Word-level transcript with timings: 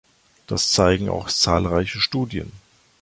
Das 0.47 0.71
zeigen 0.71 1.09
auch 1.09 1.29
zahlreiche 1.29 2.01
Studien. 2.01 2.51